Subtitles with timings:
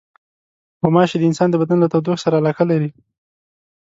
[0.81, 2.89] غوماشې د انسان د بدن له تودوخې سره علاقه لري.